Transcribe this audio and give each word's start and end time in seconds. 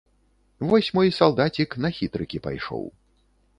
Вось 0.69 0.89
мой 0.99 1.11
салдацік 1.19 1.77
на 1.87 1.93
хітрыкі 1.99 2.43
пайшоў. 2.49 2.83